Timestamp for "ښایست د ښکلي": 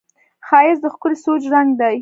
0.47-1.17